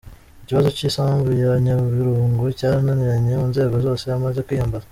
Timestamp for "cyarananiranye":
2.59-3.33